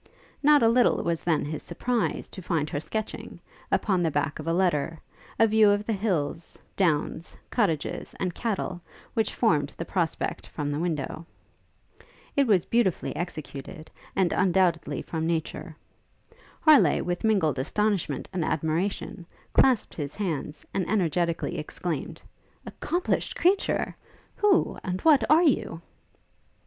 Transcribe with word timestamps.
Not 0.41 0.63
a 0.63 0.67
little 0.67 1.03
was 1.03 1.21
then 1.21 1.45
his 1.45 1.61
surprize 1.61 2.27
to 2.31 2.41
find 2.41 2.71
her 2.71 2.79
sketching, 2.79 3.39
upon 3.71 4.01
the 4.01 4.09
back 4.09 4.39
of 4.39 4.47
a 4.47 4.51
letter, 4.51 4.99
a 5.37 5.45
view 5.45 5.69
of 5.69 5.85
the 5.85 5.93
hills, 5.93 6.57
downs, 6.75 7.37
cottages, 7.51 8.15
and 8.19 8.33
cattle, 8.33 8.81
which 9.13 9.35
formed 9.35 9.75
the 9.77 9.85
prospect 9.85 10.47
from 10.47 10.71
the 10.71 10.79
window. 10.79 11.27
It 12.35 12.47
was 12.47 12.65
beautifully 12.65 13.15
executed, 13.15 13.91
and 14.15 14.33
undoubtedly 14.33 15.03
from 15.03 15.27
nature. 15.27 15.75
Harleigh, 16.61 17.03
with 17.03 17.23
mingled 17.23 17.59
astonishment 17.59 18.27
and 18.33 18.43
admiration, 18.43 19.27
clasped 19.53 19.93
his 19.93 20.15
hands, 20.15 20.65
and 20.73 20.89
energetically 20.89 21.59
exclaimed, 21.59 22.19
'Accomplished 22.65 23.35
creature! 23.35 23.95
who... 24.37 24.79
and 24.83 24.99
what 25.01 25.23
are 25.29 25.43
you?' 25.43 25.79